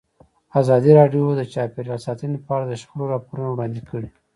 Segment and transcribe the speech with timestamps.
[0.61, 4.09] ازادي راډیو د چاپیریال ساتنه په اړه د شخړو راپورونه وړاندې کړي.